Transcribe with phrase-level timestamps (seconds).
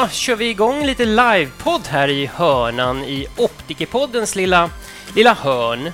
[0.00, 4.70] Då kör vi igång lite livepodd här i hörnan i Optikerpoddens lilla,
[5.16, 5.92] lilla hörn.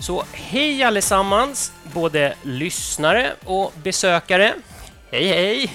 [0.00, 4.54] Så hej allesammans, både lyssnare och besökare.
[5.10, 5.72] Hej hej!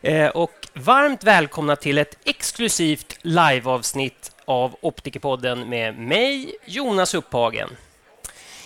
[0.00, 7.68] Eh, och varmt välkomna till ett exklusivt liveavsnitt av Optikerpodden med mig, Jonas Upphagen.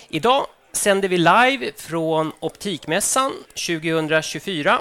[0.09, 3.33] Idag sänder vi live från Optikmässan
[3.67, 4.81] 2024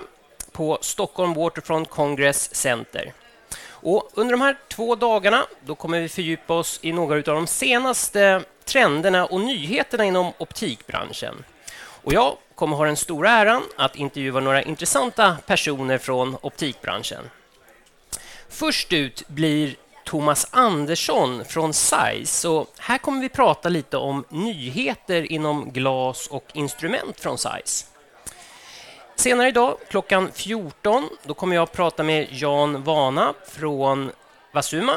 [0.55, 3.13] på Stockholm Waterfront Congress Center.
[3.67, 7.47] Och under de här två dagarna då kommer vi fördjupa oss i några av de
[7.47, 11.43] senaste trenderna och nyheterna inom optikbranschen.
[12.03, 17.29] Och jag kommer ha den stora äran att intervjua några intressanta personer från optikbranschen.
[18.49, 19.75] Först ut blir
[20.05, 22.47] Thomas Andersson från Size.
[22.47, 27.94] Och här kommer vi prata lite om nyheter inom glas och instrument från Size.
[29.15, 34.11] Senare idag, klockan 14, då kommer jag att prata med Jan Vana från
[34.51, 34.95] Vasuma.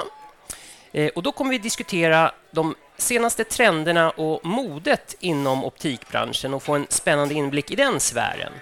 [0.92, 6.74] Eh, och då kommer vi diskutera de senaste trenderna och modet inom optikbranschen och få
[6.74, 8.52] en spännande inblick i den sfären.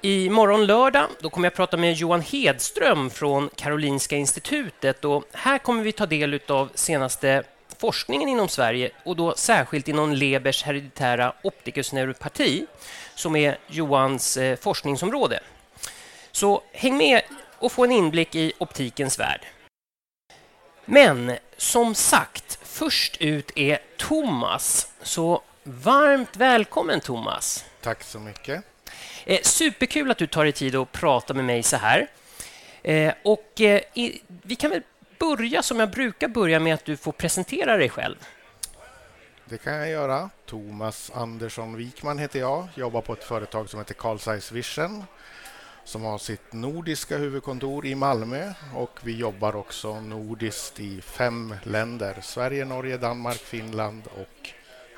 [0.00, 5.04] I morgon lördag då kommer jag prata med Johan Hedström från Karolinska institutet.
[5.04, 7.44] Och här kommer vi ta del av senaste
[7.78, 12.66] forskningen inom Sverige och då särskilt inom Lebers hereditära optikersneuropati
[13.14, 15.40] som är Johans eh, forskningsområde.
[16.32, 17.22] Så häng med
[17.58, 19.46] och få en inblick i optikens värld.
[20.84, 24.92] Men som sagt, först ut är Thomas.
[25.02, 27.64] Så varmt välkommen Thomas.
[27.80, 28.64] Tack så mycket.
[29.24, 32.06] Eh, superkul att du tar dig tid att prata med mig så här.
[32.82, 33.80] Eh, och eh,
[34.42, 34.82] vi kan väl
[35.18, 38.16] börja som jag brukar börja med att du får presentera dig själv.
[39.44, 40.30] Det kan jag göra.
[40.46, 42.68] Thomas Andersson Wikman heter jag.
[42.74, 45.04] Jobbar på ett företag som heter Carl Zeiss Vision
[45.88, 52.18] som har sitt nordiska huvudkontor i Malmö och vi jobbar också nordiskt i fem länder.
[52.22, 54.50] Sverige, Norge, Danmark, Finland och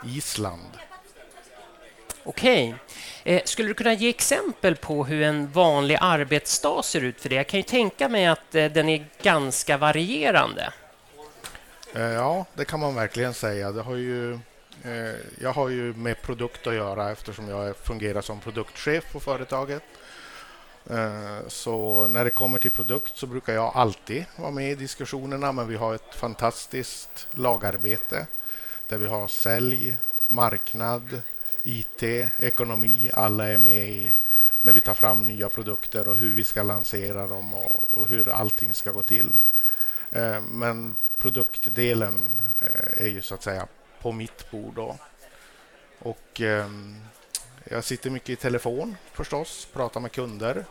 [0.04, 0.89] Island.
[2.24, 2.74] Okej.
[3.24, 7.36] Eh, skulle du kunna ge exempel på hur en vanlig arbetsdag ser ut för dig?
[7.36, 10.72] Jag kan ju tänka mig att eh, den är ganska varierande.
[11.94, 13.72] Eh, ja, det kan man verkligen säga.
[13.72, 14.32] Det har ju,
[14.84, 19.82] eh, jag har ju med produkt att göra eftersom jag fungerar som produktchef på företaget.
[20.90, 25.52] Eh, så när det kommer till produkt så brukar jag alltid vara med i diskussionerna
[25.52, 28.26] men vi har ett fantastiskt lagarbete
[28.88, 29.96] där vi har sälj,
[30.28, 31.22] marknad,
[31.62, 32.02] IT,
[32.38, 34.12] ekonomi, alla är med i
[34.62, 38.28] när vi tar fram nya produkter och hur vi ska lansera dem och, och hur
[38.28, 39.38] allting ska gå till.
[40.10, 43.66] Eh, men produktdelen eh, är ju så att säga
[44.00, 44.74] på mitt bord.
[44.74, 44.96] Då.
[45.98, 46.70] Och eh,
[47.64, 50.64] jag sitter mycket i telefon förstås, pratar med kunder.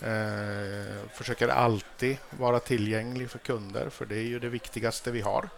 [0.00, 5.48] Eh, försöker alltid vara tillgänglig för kunder, för det är ju det viktigaste vi har.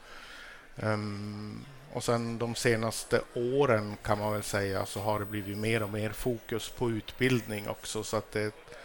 [0.76, 5.82] Um, och sen de senaste åren kan man väl säga så har det blivit mer
[5.82, 8.04] och mer fokus på utbildning också.
[8.04, 8.76] Så att det är ett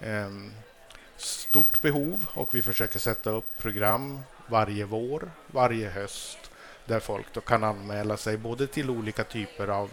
[0.00, 0.52] ehm,
[1.16, 6.38] stort behov och vi försöker sätta upp program varje vår, varje höst
[6.84, 9.90] där folk då kan anmäla sig både till olika typer av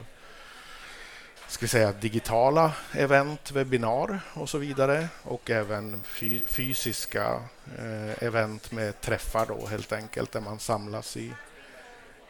[1.52, 6.02] ska säga, digitala event, webbinar och så vidare och även
[6.48, 7.42] fysiska
[7.78, 11.32] eh, event med träffar då helt enkelt där man samlas i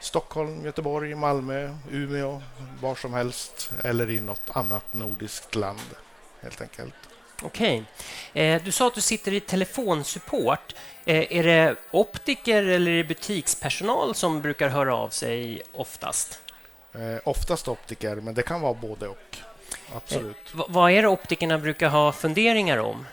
[0.02, 2.42] Stockholm, Göteborg, Malmö, Umeå,
[2.82, 5.80] var som helst eller i något annat nordiskt land
[6.42, 6.94] helt enkelt.
[7.42, 7.84] Okej.
[8.34, 10.76] Eh, du sa att du sitter i telefonsupport.
[11.06, 16.40] Eh, är det optiker eller är butikspersonal som brukar höra av sig oftast?
[16.94, 19.38] Eh, oftast optiker, men det kan vara både och.
[19.96, 20.54] Absolut.
[20.54, 23.06] Eh, vad är det optikerna brukar ha funderingar om?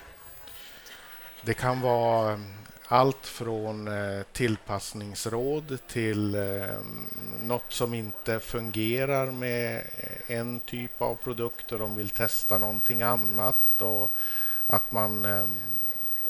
[1.42, 2.40] Det kan vara
[2.88, 6.78] allt från eh, tillpassningsråd till eh,
[7.42, 13.02] något som inte fungerar med eh, en typ av produkt och de vill testa någonting
[13.02, 13.82] annat.
[13.82, 14.10] Och
[14.66, 15.48] att man eh,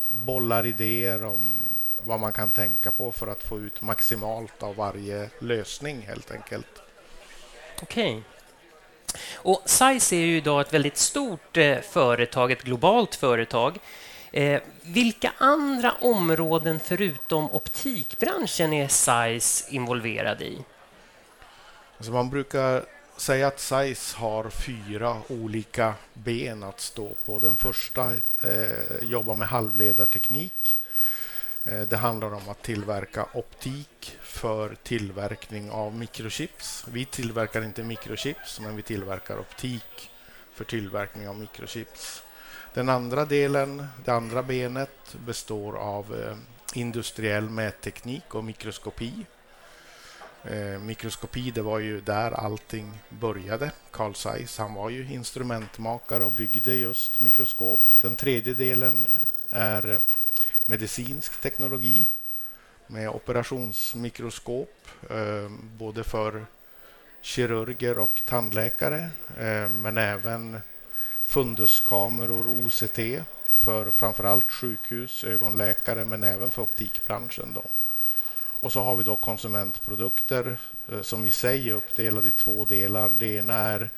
[0.09, 1.57] bollar idéer om
[2.05, 6.83] vad man kan tänka på för att få ut maximalt av varje lösning helt enkelt.
[7.83, 8.11] Okej.
[8.11, 8.23] Okay.
[9.35, 13.79] Och Size är ju idag ett väldigt stort eh, företag, ett globalt företag.
[14.33, 20.59] Eh, vilka andra områden förutom optikbranschen är SAIS involverad i?
[21.97, 22.85] Alltså man brukar
[23.17, 27.39] säga att SAIS har fyra olika ben att stå på.
[27.39, 30.77] Den första eh, jobbar med halvledarteknik.
[31.65, 36.85] Eh, det handlar om att tillverka optik för tillverkning av mikrochips.
[36.89, 40.11] Vi tillverkar inte mikrochips, men vi tillverkar optik
[40.55, 42.23] för tillverkning av mikrochips.
[42.79, 46.37] Den andra delen, det andra benet, består av eh,
[46.75, 49.27] industriell mätteknik och mikroskopi.
[50.45, 53.71] Eh, mikroskopi, det var ju där allting började.
[53.91, 57.81] Carl Zeiss, han var ju instrumentmakare och byggde just mikroskop.
[58.01, 59.07] Den tredje delen
[59.51, 59.99] är eh,
[60.65, 62.07] medicinsk teknologi
[62.87, 66.47] med operationsmikroskop, eh, både för
[67.21, 70.61] kirurger och tandläkare, eh, men även
[71.29, 72.99] funduskameror och OCT
[73.49, 77.53] för framförallt sjukhus, ögonläkare, men även för optikbranschen.
[77.55, 77.63] Då.
[78.61, 80.59] Och så har vi då konsumentprodukter
[80.93, 83.09] eh, som i sig är uppdelade i två delar.
[83.09, 83.91] Det ena är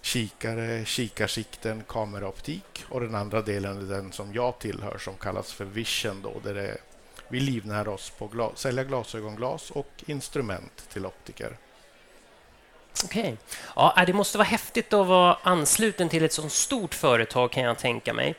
[0.00, 5.64] kikare, kikarsikten, kameraoptik och den andra delen är den som jag tillhör som kallas för
[5.64, 6.22] Vision.
[6.22, 6.78] Då, där det,
[7.28, 11.56] vi livnär oss på glas, sälja glasögonglas och instrument till optiker.
[13.04, 13.20] Okej.
[13.20, 13.36] Okay.
[13.76, 17.62] Ja, äh, det måste vara häftigt att vara ansluten till ett så stort företag kan
[17.62, 18.34] jag tänka mig.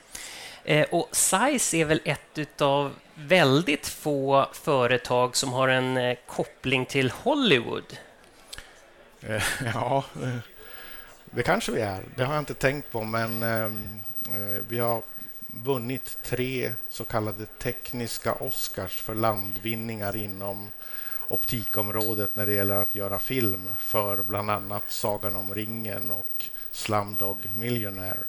[0.64, 6.86] Eh, och Size är väl ett av väldigt få företag som har en eh, koppling
[6.86, 7.98] till Hollywood?
[9.22, 9.44] Eh,
[9.74, 10.04] ja,
[11.26, 12.04] det kanske vi är.
[12.16, 13.40] Det har jag inte tänkt på, men
[14.70, 15.02] vi har
[15.48, 20.70] vunnit tre så kallade tekniska Oscars för landvinningar inom
[21.28, 27.38] optikområdet när det gäller att göra film för bland annat Sagan om ringen och Slumdog
[27.56, 28.20] Millionaire.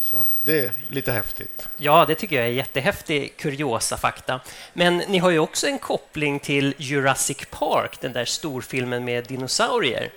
[0.00, 1.68] Så det är lite häftigt.
[1.76, 4.40] Ja, det tycker jag är jättehäftig kuriosa fakta.
[4.72, 10.12] Men ni har ju också en koppling till Jurassic Park, den där storfilmen med dinosaurier.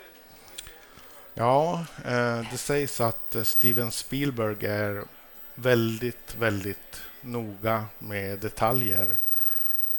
[1.34, 5.04] Ja, eh, det sägs att eh, Steven Spielberg är
[5.56, 9.18] väldigt, väldigt noga med detaljer.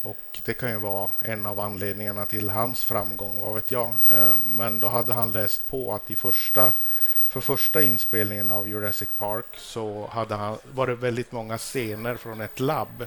[0.04, 3.92] Och Det kan ju vara en av anledningarna till hans framgång, vad vet jag.
[4.08, 6.72] Eh, men då hade han läst på att i första
[7.28, 12.40] för första inspelningen av Jurassic Park så hade han, var det väldigt många scener från
[12.40, 13.06] ett labb.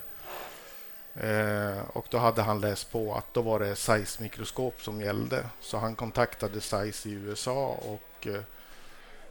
[1.15, 5.45] Eh, och då hade han läst på att då var det size-mikroskop som gällde.
[5.61, 8.41] Så han kontaktade Size i USA och eh,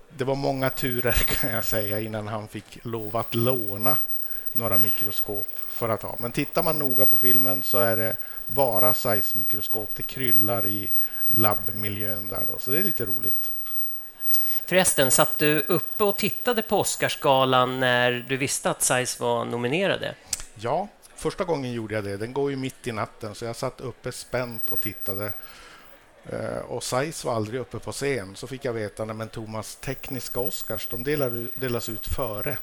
[0.08, 3.96] det var många turer kan jag säga innan han fick lov att låna
[4.56, 6.17] några mikroskop för att ha.
[6.19, 8.17] Men tittar man noga på filmen så är det
[8.47, 9.94] bara size-mikroskop.
[9.97, 10.91] Det kryllar i
[11.26, 13.53] labbmiljön där då, så det är lite roligt.
[14.67, 20.14] Förresten, satt du uppe och tittade på Oscarsgalan när du visste att Size var nominerade?
[20.55, 22.17] Ja, första gången gjorde jag det.
[22.17, 25.32] Den går ju mitt i natten, så jag satt uppe spänt och tittade.
[26.25, 28.37] Eh, och Size var aldrig uppe på scen.
[28.37, 31.03] Så fick jag veta men Thomas tekniska Oscars de
[31.56, 32.58] delas ut före.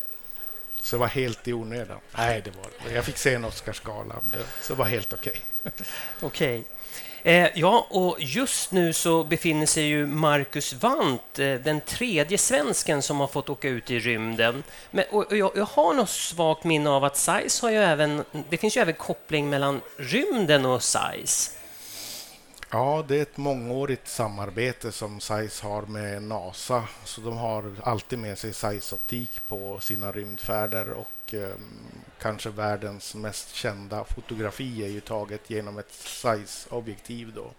[0.83, 1.99] Så det var helt i onödan.
[2.17, 2.93] Nej, det var det.
[2.93, 4.15] Jag fick se en Oscarsgala,
[4.61, 5.41] så det var helt okej.
[5.63, 5.85] Okay.
[6.21, 6.59] Okej.
[6.59, 6.63] Okay.
[7.25, 13.01] Eh, ja, och just nu så befinner sig ju Marcus Wandt, eh, den tredje svensken
[13.01, 14.63] som har fått åka ut i rymden.
[14.91, 18.23] Men, och, och jag, jag, har något svagt minne av att SAIS har ju även...
[18.49, 21.57] Det finns ju även koppling mellan rymden och SAIS.
[22.73, 26.87] Ja, det är ett mångårigt samarbete som SAIS har med NASA.
[27.03, 31.55] Så de har alltid med sig SAIS-optik på sina rymdfärder och eh,
[32.21, 37.51] kanske världens mest kända fotografi är ju taget genom ett SAIS-objektiv då.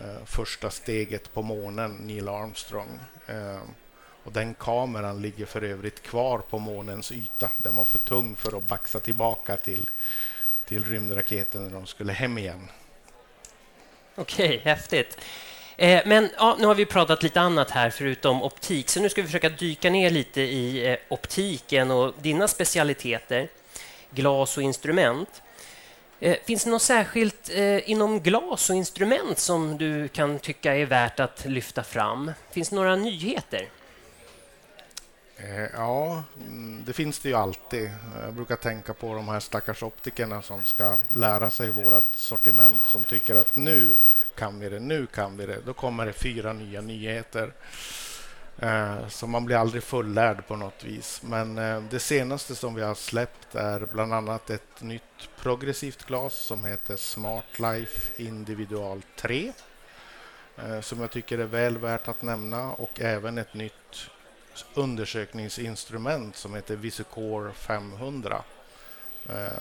[0.00, 2.98] Eh, första steget på månen, Neil Armstrong.
[3.26, 3.60] Eh,
[4.24, 7.50] och den kameran ligger för övrigt kvar på månens yta.
[7.56, 9.90] Den var för tung för att baxa tillbaka till,
[10.66, 12.68] till rymdraketen när de skulle hem igen.
[14.14, 15.18] Okej, häftigt.
[15.76, 19.22] Eh, men ja, nu har vi pratat lite annat här förutom optik, så nu ska
[19.22, 23.48] vi försöka dyka ner lite i eh, optiken och dina specialiteter,
[24.10, 25.42] glas och instrument.
[26.20, 30.86] Eh, finns det något särskilt eh, inom glas och instrument som du kan tycka är
[30.86, 32.32] värt att lyfta fram?
[32.50, 33.68] Finns det några nyheter?
[35.42, 37.90] Eh, ja, mm, det finns det ju alltid.
[38.24, 43.04] Jag brukar tänka på de här stackars optikerna som ska lära sig vårt sortiment som
[43.04, 43.96] tycker att nu
[44.34, 45.60] kan vi det, nu kan vi det.
[45.66, 47.52] Då kommer det fyra nya nyheter.
[48.58, 51.22] Eh, Så man blir aldrig fullärd på något vis.
[51.24, 56.34] Men eh, det senaste som vi har släppt är bland annat ett nytt progressivt glas
[56.34, 59.52] som heter Smart Life Individual 3.
[60.82, 64.10] Som jag tycker är väl värt att nämna och även ett nytt
[64.74, 68.42] undersökningsinstrument som heter Visucore 500.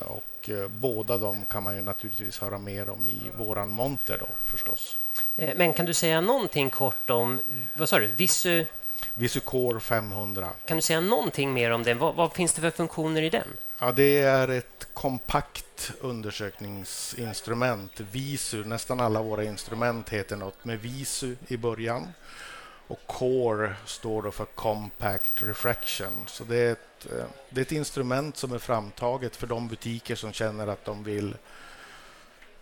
[0.05, 4.17] Och och eh, båda de kan man ju naturligtvis höra mer om i våran monter
[4.19, 4.97] då förstås.
[5.35, 7.39] Eh, men kan du säga någonting kort om,
[7.73, 8.65] vad sa du, Visu...
[9.15, 10.49] Visucore 500.
[10.65, 11.97] Kan du säga någonting mer om den?
[11.97, 13.47] Vad, vad, finns det för funktioner i den?
[13.79, 18.63] Ja, det är ett kompakt undersökningsinstrument, Visu.
[18.63, 22.07] Nästan alla våra instrument heter något med Visu i början.
[22.89, 26.13] Och CORE står då för Compact Refraction.
[26.27, 30.15] Så det är, ett, eh, det är ett instrument som är framtaget för de butiker
[30.15, 31.35] som känner att de vill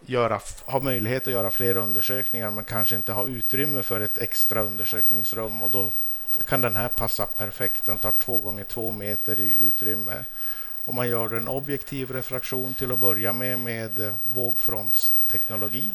[0.05, 4.62] göra, ha möjlighet att göra fler undersökningar men kanske inte ha utrymme för ett extra
[4.62, 5.63] undersökningsrum.
[5.63, 5.91] Och då
[6.46, 7.86] kan den här passa perfekt.
[7.86, 10.25] Den tar två gånger två meter i utrymme.
[10.86, 15.91] Och man gör en objektiv refraktion till att börja med med eh, vågfrontsteknologi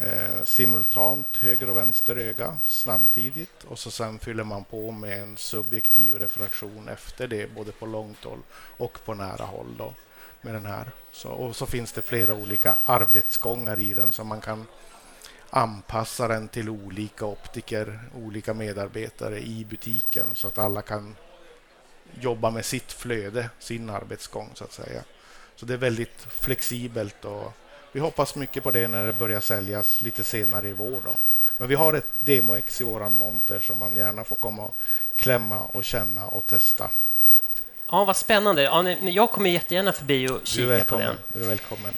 [0.00, 5.36] eh, simultant höger och vänster öga samtidigt och så sen fyller man på med en
[5.36, 8.42] subjektiv refraktion efter det både på långt håll
[8.76, 9.94] och på nära håll då,
[10.40, 10.90] med den här.
[11.12, 14.66] Så, och så finns det flera olika arbetsgångar i den som man kan
[15.50, 21.16] anpassa den till olika optiker, olika medarbetare i butiken så att alla kan
[22.20, 25.02] jobba med sitt flöde, sin arbetsgång så att säga.
[25.56, 27.52] Så det är väldigt flexibelt och
[27.92, 31.00] vi hoppas mycket på det när det börjar säljas lite senare i vår.
[31.04, 31.16] Då.
[31.56, 34.76] Men vi har ett demo-ex i vår monter som man gärna får komma och
[35.16, 36.90] klämma och känna och testa.
[37.90, 38.62] Ja, vad spännande.
[38.62, 41.16] Ja, jag kommer jättegärna förbi och kika på den.
[41.32, 41.94] Du är välkommen.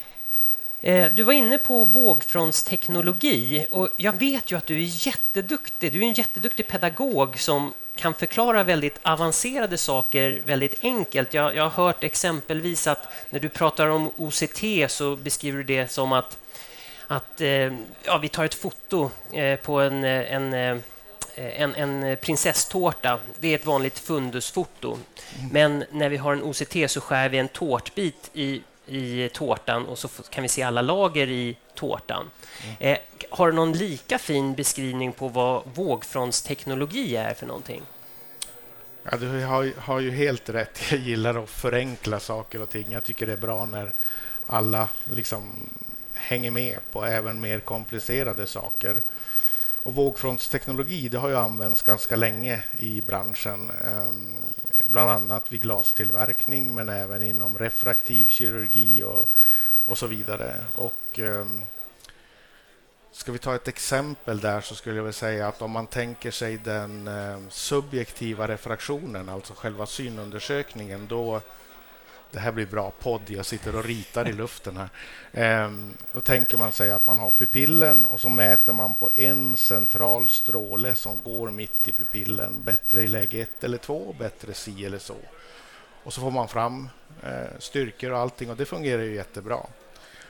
[0.81, 5.93] Eh, du var inne på vågfrontsteknologi och jag vet ju att du är jätteduktig.
[5.93, 7.73] Du är en jätteduktig pedagog som
[8.03, 11.35] kan förklara väldigt avancerade saker väldigt enkelt.
[11.35, 15.89] Jag, jag har hört exempelvis att när du pratar om OCT så beskriver du det
[15.89, 16.39] som att,
[17.07, 17.73] att eh,
[18.05, 20.83] ja, vi tar ett foto eh, på en, en
[21.35, 23.19] en, en prinsesstårta.
[23.41, 24.99] Det är ett vanligt fundusfoto.
[25.39, 25.49] Mm.
[25.53, 29.99] Men när vi har en OCT så skär vi en tårtbit i, i tårtan och
[29.99, 32.31] så kan vi se alla lager i tårtan.
[32.65, 32.77] Mm.
[32.81, 32.99] Eh,
[33.31, 37.83] har du någon lika fin beskrivning på vad vågfrontsteknologi är för någonting?
[39.11, 40.79] Ja, du har, har ju helt rätt.
[40.91, 42.93] Jag gillar att förenkla saker och ting.
[42.93, 43.93] Jag tycker det är bra när
[44.47, 45.69] alla liksom
[46.15, 49.03] hänger med på även mer komplicerade saker.
[49.83, 53.71] Och vågfrontsteknologi det har ju använts ganska länge i branschen.
[53.85, 54.37] Ehm,
[54.85, 59.31] bland annat vid glastillverkning men även inom refraktiv kirurgi och,
[59.87, 60.55] och så vidare.
[60.75, 61.63] Och ehm,
[63.14, 66.31] Ska vi ta ett exempel där så skulle jag vilja säga att om man tänker
[66.31, 71.40] sig den eh, subjektiva refraktionen, alltså själva synundersökningen, då
[72.31, 74.88] det här blir bra podd, jag sitter och ritar i luften här.
[75.33, 79.57] Ehm, då tänker man sig att man har pupillen och så mäter man på en
[79.57, 82.62] central stråle som går mitt i pupillen.
[82.64, 85.16] Bättre i läge ett eller två, bättre si eller så.
[86.04, 86.88] Och så får man fram
[87.23, 89.66] eh, styrkor och allting och det fungerar ju jättebra.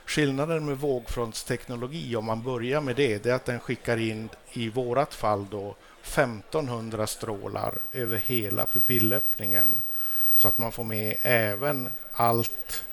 [0.05, 4.69] Skillnaden med vågfrontsteknologi, om man börjar med det, det är att den skickar in, i
[4.69, 9.81] vårt fall, då 1500 strålar över hela pupillöppningen
[10.35, 12.83] så att man får med även allt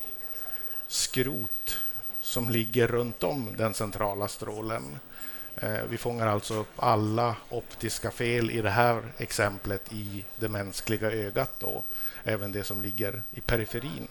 [0.86, 1.78] skrot
[2.20, 4.98] som ligger runt om den centrala strålen.
[5.56, 11.10] Eh, vi fångar alltså upp alla optiska fel i det här exemplet i det mänskliga
[11.10, 11.82] ögat, då,
[12.24, 14.08] även det som ligger i periferin.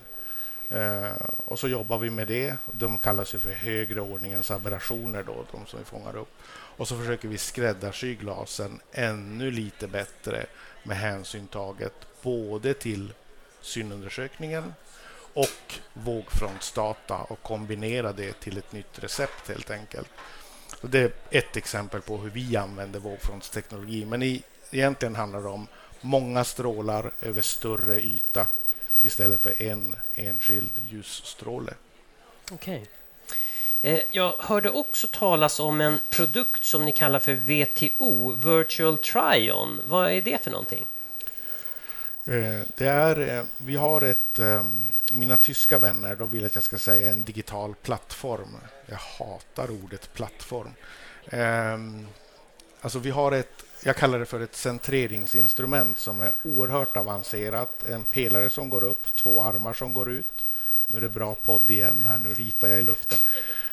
[0.70, 1.12] Eh,
[1.46, 2.56] och så jobbar vi med det.
[2.72, 6.32] De kallas ju för högre ordningens aberrationer, då, de som vi fångar upp.
[6.52, 10.46] Och så försöker vi skräddarsy glasen ännu lite bättre
[10.84, 13.14] med hänsyn taget både till
[13.62, 14.74] synundersökningen
[15.34, 20.10] och vågfrontsdata och kombinera det till ett nytt recept helt enkelt.
[20.82, 24.06] Så det är ett exempel på hur vi använder vågfrontsteknologi.
[24.06, 25.68] Men i, egentligen handlar det om
[26.02, 28.48] många strålar över större yta
[29.02, 31.74] istället för en enskild ljusstråle.
[32.52, 32.82] Okej.
[33.82, 34.02] Okay.
[34.12, 39.82] Jag hörde också talas om en produkt som ni kallar för VTO, Virtual Try-On.
[39.88, 40.86] Vad är det för någonting?
[42.26, 44.40] Eh, det är, eh, vi har ett...
[44.40, 44.64] Eh,
[45.12, 48.58] mina tyska vänner de vill att jag ska säga en digital plattform.
[48.86, 50.74] Jag hatar ordet plattform.
[52.82, 57.90] Alltså vi har ett jag kallar det för ett centreringsinstrument som är oerhört avancerat.
[57.90, 60.46] En pelare som går upp, två armar som går ut.
[60.88, 63.20] Nu är det bra podd igen, här nu ritar jag i luften.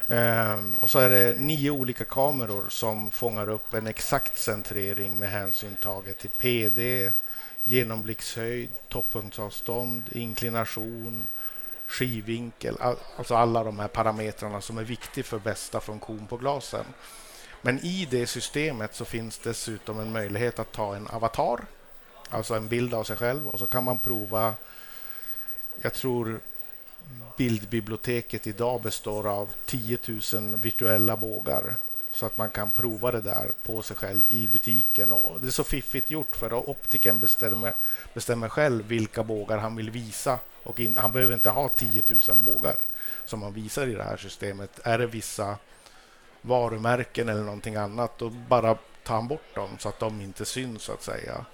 [0.09, 5.31] Ehm, och så är det nio olika kameror som fångar upp en exakt centrering med
[5.31, 7.11] hänsyn taget till PD,
[7.65, 11.25] genomblickshöjd, toppunktsavstånd, inklination,
[11.87, 12.77] skivvinkel.
[13.17, 16.85] Alltså alla de här parametrarna som är viktiga för bästa funktion på glasen.
[17.67, 21.61] Men i det systemet så finns dessutom en möjlighet att ta en avatar,
[22.29, 24.55] alltså en bild av sig själv och så kan man prova.
[25.83, 26.41] Jag tror
[27.37, 29.99] bildbiblioteket idag består av 10
[30.33, 31.77] 000 virtuella bågar
[32.13, 35.13] så att man kan prova det där på sig själv i butiken.
[35.13, 37.75] Och det är så fiffigt gjort för optiken bestämmer,
[38.15, 40.39] bestämmer själv vilka bågar han vill visa.
[40.63, 42.77] Och in, han behöver inte ha 10 000 bågar
[43.25, 44.81] som man visar i det här systemet.
[44.83, 45.59] Är det vissa
[46.47, 48.19] varumärken eller någonting annat.
[48.19, 51.45] Då bara tar han bort dem så att de inte syns så att säga.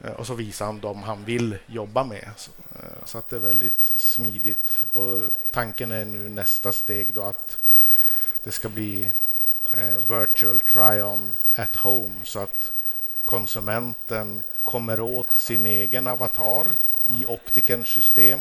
[0.00, 2.28] Eh, och så visar han dem han vill jobba med.
[2.74, 4.82] Eh, så att det är väldigt smidigt.
[4.92, 7.58] Och tanken är nu nästa steg då att
[8.42, 9.12] det ska bli
[9.76, 12.72] eh, virtual try-on at home så att
[13.24, 16.66] konsumenten kommer åt sin egen avatar
[17.10, 18.40] i optikerns system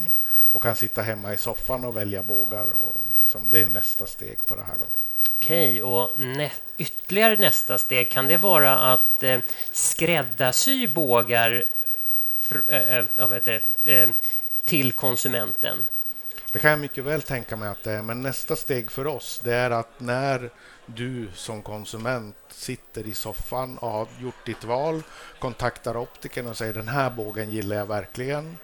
[0.52, 2.66] och kan sitta hemma i soffan och välja bågar.
[2.66, 4.78] Och liksom, det är nästa steg på det här.
[4.80, 4.86] Då.
[5.39, 9.39] Okej, och nä ytterligare nästa steg, kan det vara att eh,
[9.72, 11.63] skräddarsy bågar
[12.67, 14.10] äh, äh, äh,
[14.65, 15.86] till konsumenten?
[16.53, 19.41] Det kan jag mycket väl tänka mig att det är, men nästa steg för oss
[19.44, 20.50] det är att när
[20.86, 25.03] du som konsument sitter i soffan och har gjort ditt val,
[25.39, 28.58] kontaktar optiken och säger den här bågen gillar jag verkligen.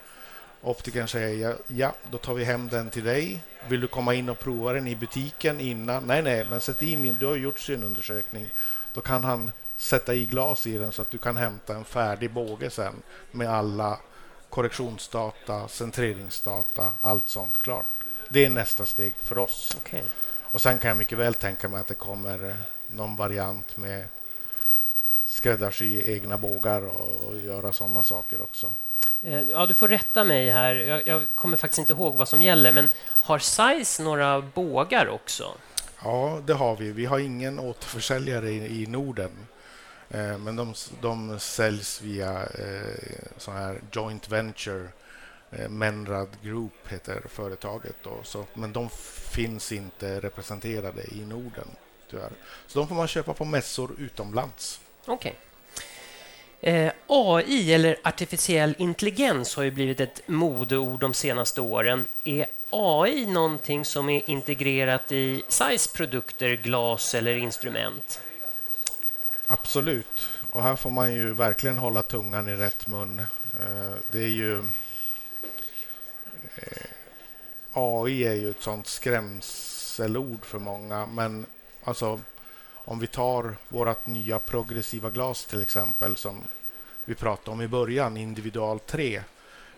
[0.64, 3.44] Optikern säger ja, då tar vi hem den till dig.
[3.68, 6.04] Vill du komma in och prova den i butiken innan?
[6.04, 8.50] Nej, nej, men sätt i min, du har gjort synundersökning.
[8.94, 12.32] Då kan han sätta i glas i den så att du kan hämta en färdig
[12.32, 12.94] båge sen
[13.32, 14.00] med alla
[14.50, 17.86] korrektionsdata, centreringsdata, allt sånt klart.
[18.30, 19.78] Det är nästa steg för oss.
[19.82, 20.04] Okay.
[20.54, 24.06] Och Sen kan jag mycket väl tänka mig att det kommer någon variant med
[25.26, 28.72] skräddarsy egna bågar och, och göra sådana saker också.
[29.24, 30.76] Eh, ja, du får rätta mig här.
[30.76, 35.58] Jag, jag, kommer faktiskt inte ihåg vad som gäller, men har Size några bågar också?
[36.04, 36.92] Ja, det har vi.
[36.92, 39.32] Vi har ingen återförsäljare i, i Norden.
[40.10, 44.88] Eh, men de, de säljs via eh, så här joint venture.
[45.52, 47.96] Eh, Menrad Group heter företaget.
[48.04, 48.90] Då, så, men de
[49.34, 51.68] finns inte representerade i Norden,
[52.10, 52.32] tyvärr.
[52.68, 54.82] Så de får man köpa på mässor utomlands.
[55.06, 55.16] Okej.
[55.16, 55.34] Okay.
[56.66, 62.06] Eh, AI, eller artificiell intelligens, har ju blivit ett modeord de senaste åren.
[62.24, 68.22] Är AI någonting som är integrerat i SAIs produkter, glas eller instrument?
[69.48, 70.30] Absolut.
[70.52, 73.20] Och här får man ju verkligen hålla tungan i rätt mun.
[73.20, 74.60] Eh, det är ju...
[76.56, 76.88] Eh,
[77.74, 81.46] AI är ju ett sånt skrämselord för många, men
[81.84, 82.20] alltså
[82.86, 86.42] om vi tar vårt nya progressiva glas till exempel som
[87.06, 89.22] vi pratade om i början, Individual 3.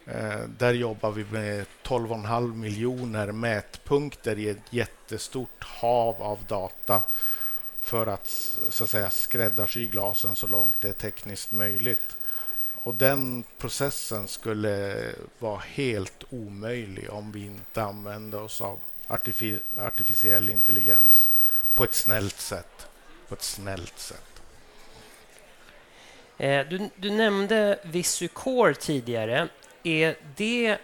[0.06, 7.02] Eh, där jobbar vi med 12,5 miljoner mätpunkter i ett jättestort hav av data
[7.82, 8.28] för att,
[8.70, 12.18] så att säga, skräddarsy glasen så långt det är tekniskt möjligt.
[12.74, 15.06] Och Den processen skulle
[15.40, 18.80] vara helt omöjlig om vi inte använde oss av
[19.78, 21.30] artificiell intelligens
[21.74, 22.88] på ett snällt sätt
[23.30, 24.42] på ett snällt sätt.
[26.38, 29.48] Eh, du, du nämnde VisuCore tidigare.
[29.84, 30.78] Är det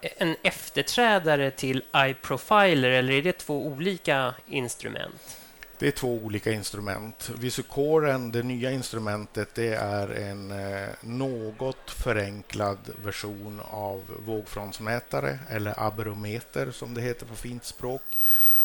[0.00, 5.38] en efterträdare till iProfiler eller är det två olika instrument?
[5.78, 7.30] Det är två olika instrument.
[7.38, 16.70] VisuCoren, det nya instrumentet, det är en eh, något förenklad version av vågfrontsmätare eller aberometer
[16.70, 18.02] som det heter på fint språk.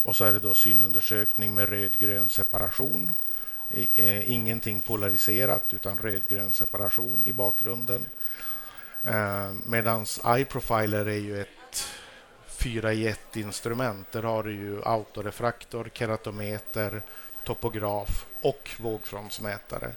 [0.04, 3.12] Och så är det då synundersökning med rödgrön separation.
[3.96, 8.06] Eh, ingenting polariserat utan rödgrön separation i bakgrunden.
[9.04, 11.88] Eh, Medan iProfiler är ju ett
[12.48, 14.12] 4 i 1 instrument.
[14.12, 17.02] Där har du ju autorefraktor, keratometer,
[17.44, 19.92] topograf och vågfrontsmätare.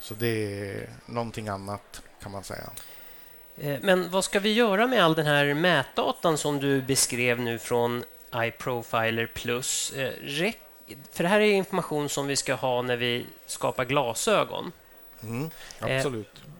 [0.00, 2.70] Så det är någonting annat kan man säga.
[3.56, 7.58] Eh, men vad ska vi göra med all den här mätdatan som du beskrev nu
[7.58, 8.04] från
[8.36, 9.92] iProfiler Plus.
[9.92, 10.52] Eh,
[11.12, 14.72] för det här är information som vi ska ha när vi skapar glasögon.
[15.22, 16.30] Mm, absolut.
[16.34, 16.50] Eh,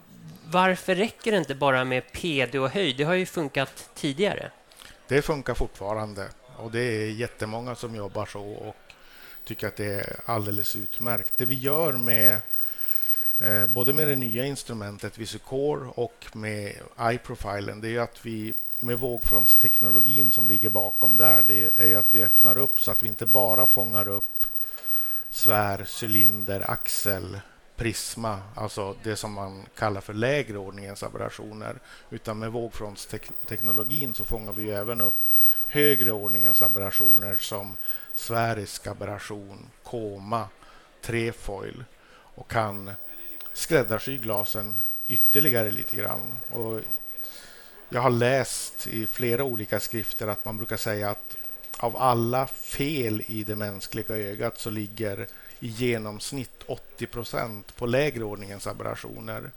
[0.45, 2.97] varför räcker det inte bara med PD och höjd?
[2.97, 4.51] Det har ju funkat tidigare.
[5.09, 8.77] Det funkar fortfarande och det är jättemånga som jobbar så och
[9.45, 11.33] tycker att det är alldeles utmärkt.
[11.37, 12.41] Det vi gör med
[13.39, 18.99] eh, både med det nya instrumentet VisuCore och med iProfilen det är att vi med
[18.99, 23.27] vågfrontsteknologin som ligger bakom där, det är att vi öppnar upp så att vi inte
[23.27, 24.47] bara fångar upp
[25.31, 27.41] svär, cylinder, axel,
[27.77, 31.77] prisma, alltså det som man kallar för lägre ordningens aberrationer.
[32.11, 35.19] Utan med vågfrontsteknologin så fångar vi även upp
[35.67, 37.77] högre ordningens aberrationer som
[38.15, 40.49] sfärisk aberration, koma,
[41.01, 41.85] trefoil
[42.35, 42.91] och kan
[43.53, 46.33] skräddarsy glasen ytterligare lite grann.
[46.51, 46.81] Och
[47.93, 51.37] jag har läst i flera olika skrifter att man brukar säga att
[51.77, 55.27] av alla fel i det mänskliga ögat så ligger
[55.61, 59.51] i genomsnitt 80 procent på lägre ordningens aberrationer.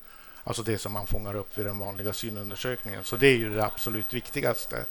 [0.44, 3.04] Alltså det som man fångar upp vid den vanliga synundersökningen.
[3.04, 4.86] Så det är ju det absolut viktigaste.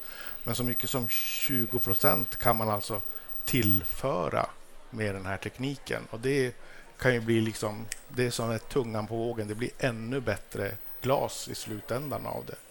[0.44, 3.02] Men så mycket som 20 procent kan man alltså
[3.44, 4.46] tillföra
[4.90, 6.02] med den här tekniken.
[6.10, 6.54] Och det
[6.98, 9.48] kan ju bli liksom, det är som ett tungan på vågen.
[9.48, 12.63] Det blir ännu bättre glas i slutändan av det.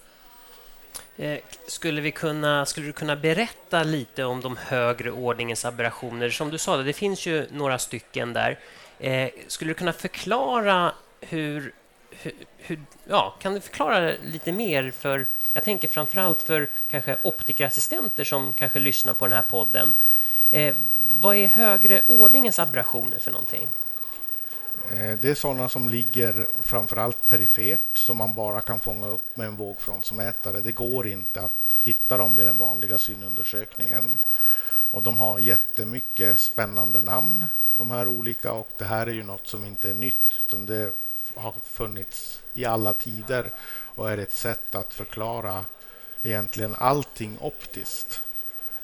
[1.18, 6.30] Eh, skulle, vi kunna, skulle du kunna berätta lite om de högre ordningens aberrationer?
[6.30, 8.60] Som du sa, det finns ju några stycken där.
[9.00, 11.74] Eh, skulle du kunna förklara hur,
[12.10, 17.18] hur, hur, ja, kan du förklara lite mer för, jag tänker framför allt för kanske
[17.22, 19.94] optikerassistenter som kanske lyssnar på den här podden.
[20.52, 20.76] Eh,
[21.20, 23.70] vad är högre ordningens aberrationer för någonting?
[24.92, 29.38] Eh, det är sådana som ligger framför allt perifert som man bara kan fånga upp
[29.38, 30.62] med en vågfrontsmätare.
[30.62, 34.20] Det går inte att hitta dem vid den vanliga synundersökningen.
[34.92, 37.46] Och de har jättemycket spännande namn,
[37.78, 38.52] de här olika.
[38.52, 40.92] Och det här är ju något som inte är nytt, utan det
[41.36, 43.52] har funnits i alla tider
[43.96, 45.66] och är ett sätt att förklara
[46.24, 48.22] egentligen allting optiskt.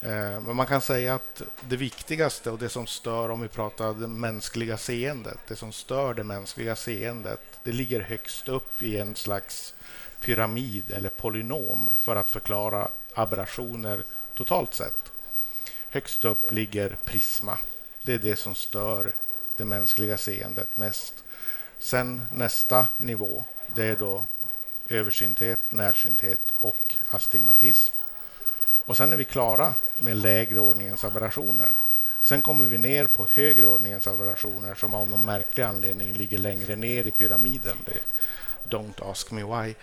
[0.01, 3.93] Eh, men man kan säga att det viktigaste och det som stör, om vi pratar
[3.93, 9.15] det mänskliga seendet, det som stör det mänskliga seendet, det ligger högst upp i en
[9.15, 9.73] slags
[10.21, 15.11] pyramid eller polynom för att förklara aberrationer totalt sett.
[15.89, 17.57] Högst upp ligger prisma.
[18.03, 19.13] Det är det som stör
[19.57, 21.23] det mänskliga seendet mest.
[21.79, 23.43] Sen nästa nivå,
[23.75, 24.25] det är då
[24.89, 27.98] översynthet, närsynthet och astigmatism.
[28.89, 31.71] Och sen är vi klara med lägre ordningens aberrationer.
[32.21, 36.75] Sen kommer vi ner på högre ordningens aberrationer som av någon märklig anledning ligger längre
[36.75, 37.77] ner i pyramiden.
[37.85, 37.99] Det
[38.69, 39.75] don't ask me why.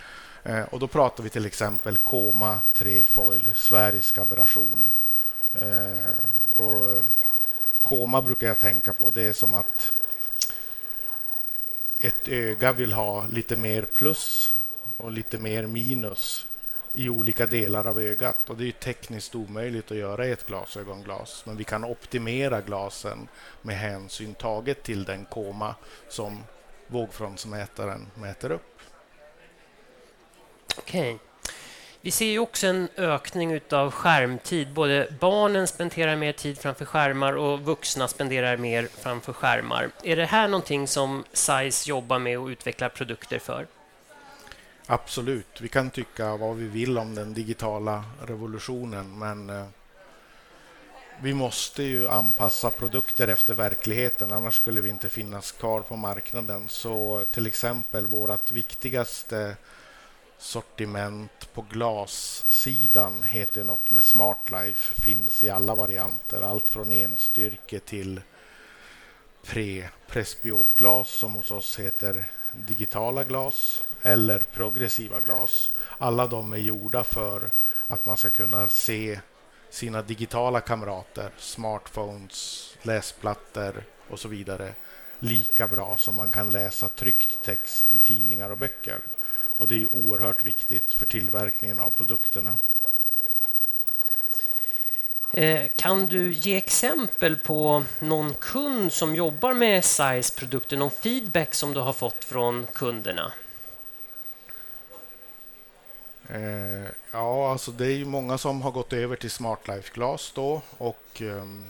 [0.42, 4.90] Eh, och då pratar vi till exempel koma, trefoil, sfärisk aberration.
[5.60, 7.02] Eh, och
[7.82, 9.10] koma brukar jag tänka på.
[9.10, 9.92] Det är som att
[12.00, 14.54] ett öga vill ha lite mer plus
[14.96, 16.46] och lite mer minus
[16.96, 18.50] i olika delar av ögat.
[18.50, 21.42] Och Det är tekniskt omöjligt att göra i ett glasögonglas.
[21.46, 23.28] Men vi kan optimera glasen
[23.62, 25.74] med hänsyn taget till den koma
[26.08, 26.44] som
[26.86, 28.80] vågfrontsmätaren mäter upp.
[30.78, 31.14] Okej.
[31.14, 31.26] Okay.
[32.00, 34.72] Vi ser ju också en ökning av skärmtid.
[34.72, 39.90] Både barnen spenderar mer tid framför skärmar och vuxna spenderar mer framför skärmar.
[40.02, 43.66] Är det här någonting som SAIS jobbar med och utvecklar produkter för?
[44.86, 45.60] Absolut.
[45.60, 49.66] Vi kan tycka vad vi vill om den digitala revolutionen men eh,
[51.20, 56.68] vi måste ju anpassa produkter efter verkligheten annars skulle vi inte finnas kvar på marknaden.
[56.68, 59.56] Så till exempel vårt viktigaste
[60.38, 65.00] sortiment på glassidan heter något med Smart Life.
[65.00, 66.42] Finns i alla varianter.
[66.42, 68.20] Allt från enstyrke till
[69.44, 75.70] pre presbiopglas som hos oss heter digitala glas eller progressiva glas.
[75.98, 77.50] Alla de är gjorda för
[77.88, 79.20] att man ska kunna se
[79.70, 84.74] sina digitala kamrater, smartphones, läsplattor och så vidare
[85.18, 88.98] lika bra som man kan läsa tryckt text i tidningar och böcker.
[89.58, 92.58] Och Det är oerhört viktigt för tillverkningen av produkterna.
[95.32, 101.74] Eh, kan du ge exempel på någon kund som jobbar med SIZE-produkter, någon feedback som
[101.74, 103.32] du har fått från kunderna?
[106.30, 110.32] Eh, ja, alltså det är ju många som har gått över till Smart Life Glass
[110.34, 111.64] då och ehm,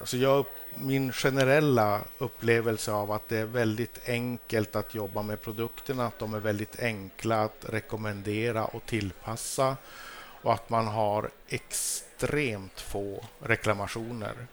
[0.00, 6.06] alltså jag, min generella upplevelse av att det är väldigt enkelt att jobba med produkterna,
[6.06, 9.76] att de är väldigt enkla att rekommendera och tillpassa
[10.42, 14.46] och att man har extremt få reklamationer.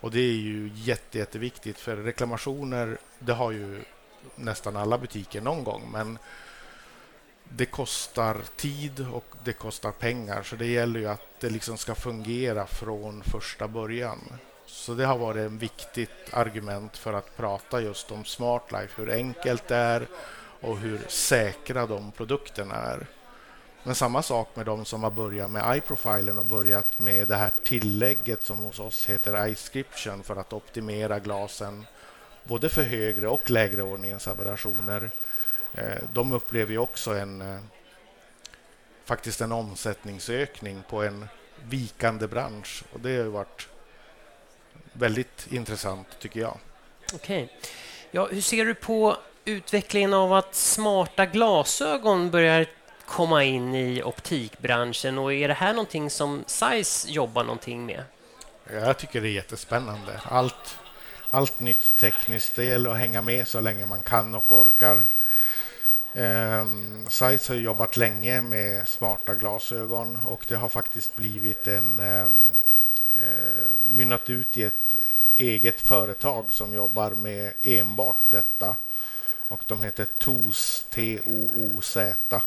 [0.00, 3.84] Och det är ju jätte, jätteviktigt för reklamationer, det har ju
[4.36, 6.18] nästan alla butiker någon gång, men
[7.48, 10.42] det kostar tid och det kostar pengar.
[10.42, 14.18] Så det gäller ju att det liksom ska fungera från första början.
[14.66, 19.10] Så det har varit ett viktigt argument för att prata just om Smart Life, hur
[19.10, 20.06] enkelt det är
[20.60, 23.06] och hur säkra de produkterna är.
[23.82, 27.52] Men samma sak med de som har börjat med iProfilen och börjat med det här
[27.64, 31.86] tillägget som hos oss heter iScription för att optimera glasen
[32.44, 35.10] både för högre och lägre ordningens aberrationer.
[35.74, 37.60] Eh, de upplever ju också en eh,
[39.04, 41.28] faktiskt en omsättningsökning på en
[41.68, 43.68] vikande bransch och det har varit
[44.92, 46.58] väldigt intressant tycker jag.
[47.14, 47.44] Okej.
[47.44, 47.56] Okay.
[48.10, 52.66] Ja, hur ser du på utvecklingen av att smarta glasögon börjar
[53.06, 58.02] komma in i optikbranschen och är det här någonting som Size jobbar någonting med?
[58.72, 60.20] Jag tycker det är jättespännande.
[60.24, 60.78] Allt,
[61.30, 65.06] allt nytt tekniskt, det gäller att hänga med så länge man kan och orkar.
[66.14, 66.66] Eh,
[67.08, 72.52] Size har jobbat länge med smarta glasögon och det har faktiskt blivit en, ehm,
[73.14, 74.96] eh, mynnat ut i ett
[75.34, 78.76] eget företag som jobbar med enbart detta.
[79.48, 82.40] Och de heter TOOZ, T-O-O-Z.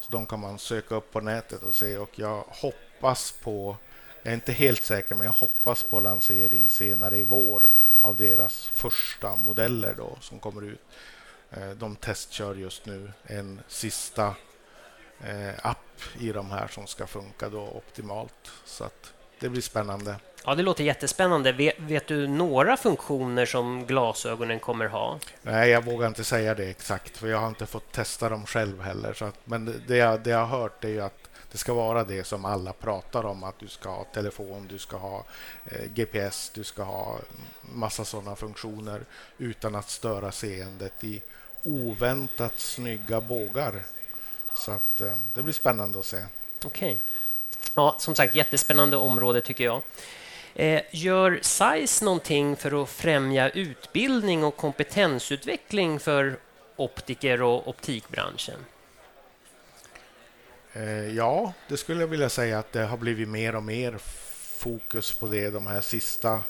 [0.00, 3.76] Så de kan man söka upp på nätet och se och jag hoppas på
[4.22, 7.68] jag är inte helt säker, men jag hoppas på lansering senare i vår
[8.00, 10.80] av deras första modeller då, som kommer ut.
[11.50, 14.34] Eh, de testkör just nu en sista
[15.24, 15.76] eh, app
[16.18, 18.50] i de här som ska funka då optimalt.
[18.64, 20.16] Så att det blir spännande.
[20.44, 21.52] Ja, det låter jättespännande.
[21.52, 25.18] Vet, vet, du några funktioner som glasögonen kommer ha?
[25.42, 28.80] Nej, jag vågar inte säga det exakt, för jag har inte fått testa dem själv
[28.80, 29.12] heller.
[29.12, 32.24] Så att, men det jag, det jag har hört är att det ska vara det
[32.24, 35.24] som alla pratar om, att du ska ha telefon, du ska ha
[35.64, 37.18] eh, GPS, du ska ha
[37.60, 39.00] massa sådana funktioner
[39.38, 41.22] utan att störa seendet i
[41.62, 43.82] oväntat snygga bågar.
[44.54, 46.24] Så att eh, det blir spännande att se.
[46.64, 46.92] Okej.
[46.92, 46.96] Okay.
[47.74, 49.82] Ja, som sagt, jättespännande område tycker jag.
[50.54, 56.38] Eh, gör SAIS någonting för att främja utbildning och kompetensutveckling för
[56.76, 58.66] optiker och optikbranschen?
[60.72, 63.98] Eh, ja, det skulle jag vilja säga att det har blivit mer och mer
[64.58, 66.40] fokus på det de här sista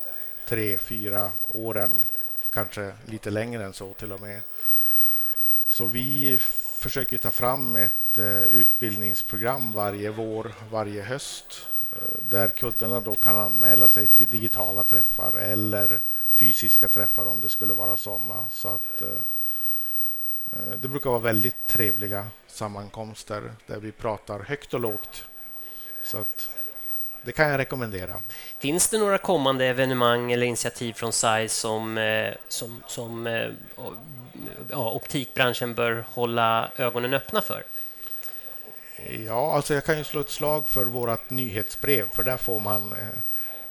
[0.46, 2.01] tre, fyra åren.
[2.53, 4.40] Kanske lite längre än så till och med.
[5.70, 6.38] Så vi
[6.78, 13.37] försöker ta fram ett eh, utbildningsprogram varje vår, varje höst eh, där kunderna då kan
[13.37, 16.00] anmäla sig till digitala träffar eller
[16.35, 18.35] fysiska träffar om det skulle vara sådana.
[18.50, 19.09] Så att, eh,
[20.83, 25.24] det brukar vara väldigt trevliga sammankomster där vi pratar högt och lågt.
[26.04, 26.50] Så att
[27.22, 28.22] det kan jag rekommendera.
[28.59, 31.98] Finns det några kommande evenemang eller initiativ från SAI som,
[32.48, 33.26] som, som
[34.70, 37.64] ja, optikbranschen bör hålla ögonen öppna för?
[39.26, 42.92] Ja, alltså jag kan ju slå ett slag för vårt nyhetsbrev, för där får man
[42.92, 43.18] eh,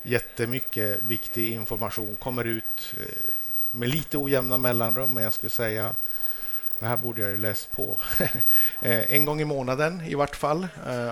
[0.04, 2.16] jättemycket viktig information.
[2.20, 3.32] Kommer ut eh,
[3.72, 5.96] med lite ojämna mellanrum, men jag skulle säga
[6.80, 8.00] det här borde jag ju läst på.
[8.82, 10.68] Eh, en gång i månaden i vart fall.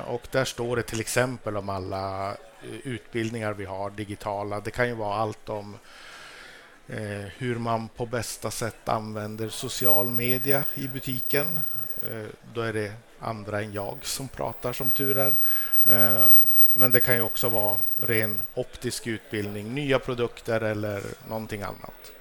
[0.08, 2.38] Och där står det till exempel om alla
[2.84, 4.60] utbildningar vi har digitala.
[4.60, 5.78] Det kan ju vara allt om
[7.38, 11.60] hur man på bästa sätt använder social media i butiken.
[12.54, 15.34] Då är det andra än jag som pratar som tur är.
[16.74, 22.12] Men det kan ju också vara ren optisk utbildning, nya produkter eller någonting annat.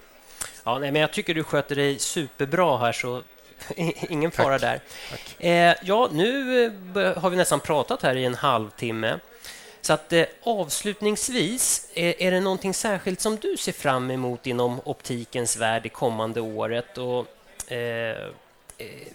[0.65, 3.23] Ja, nej, men jag tycker du sköter dig superbra här, så
[4.09, 4.81] Ingen fara Tack.
[5.41, 5.71] där.
[5.71, 6.65] Eh, ja, nu
[6.97, 9.19] eh, har vi nästan pratat här i en halvtimme.
[9.87, 14.81] Så att eh, avslutningsvis, är, är det någonting särskilt som du ser fram emot inom
[14.85, 16.99] optikens värld det kommande året?
[16.99, 17.27] Och,
[17.73, 18.29] eh,
[18.79, 19.09] eh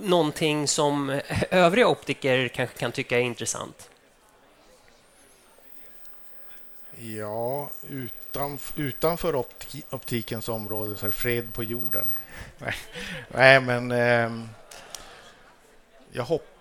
[0.00, 3.90] någonting som eh, övriga optiker kanske kan tycka är intressant?
[6.98, 12.06] Ja, utan, utanför opti optikens område så är det fred på jorden.
[12.58, 12.74] Nej,
[13.28, 14.46] Nej men eh,
[16.12, 16.53] jag hoppas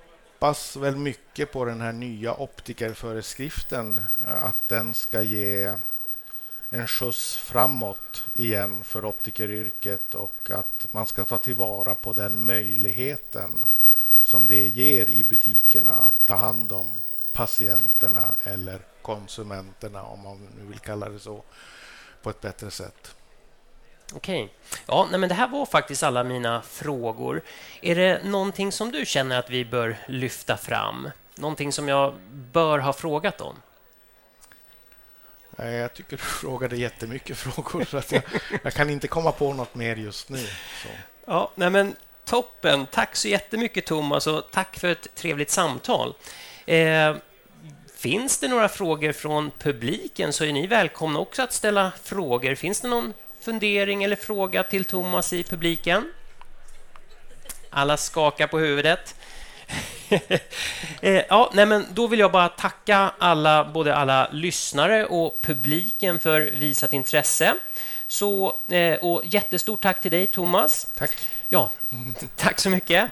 [0.76, 4.06] väl mycket på den här nya optikerföreskriften.
[4.28, 5.76] Eh, att den ska ge
[6.70, 13.66] en skjuts framåt igen för optikeryrket och att man ska ta tillvara på den möjligheten
[14.24, 16.98] som det ger i butikerna att ta hand om
[17.34, 21.44] patienterna eller konsumenterna, om man nu vill kalla det så,
[22.22, 23.16] på ett bättre sätt.
[24.14, 24.54] Okej.
[24.86, 27.42] Ja, nej, men det här var faktiskt alla mina frågor.
[27.82, 31.10] Är det någonting som du känner att vi bör lyfta fram?
[31.36, 33.56] Någonting som jag bör ha frågat om?
[35.58, 38.24] Jag tycker du frågade jättemycket frågor, så att jag,
[38.64, 40.48] jag kan inte komma på något mer just nu.
[40.84, 40.90] Så.
[41.26, 42.86] Ja, nej men Toppen!
[42.86, 46.14] Tack så jättemycket, Thomas, och tack för ett trevligt samtal.
[46.66, 47.16] Eh,
[47.96, 52.56] finns det några frågor från publiken så är ni välkomna också att ställa frågor.
[52.56, 53.14] Finns det någon
[53.44, 56.14] fundering eller fråga till Thomas i publiken?
[57.70, 59.16] Alla skakar på huvudet.
[61.02, 66.20] Eh, ja, nej men då vill jag bara tacka alla, både alla lyssnare och publiken
[66.20, 67.54] för visat intresse.
[68.08, 70.88] Så, eh, och jättestort tack till dig, Thomas.
[70.98, 71.12] Tack.
[71.50, 71.72] Ja,
[72.36, 73.10] tack så mycket.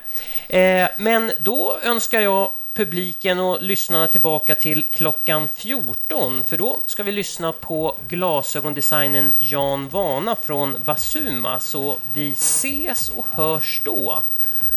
[0.47, 2.51] Eh, men då önskar jag
[2.85, 9.89] publiken och lyssnarna tillbaka till klockan 14 för då ska vi lyssna på glasögondesignen Jan
[9.89, 11.59] Vana från Vasuma.
[11.59, 14.23] Så vi ses och hörs då.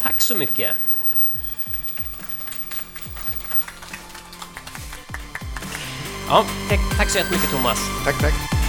[0.03, 0.71] Tack så mycket!
[6.29, 6.45] Ja,
[6.97, 7.79] tack så jättemycket Thomas.
[8.05, 8.64] Tack, tack.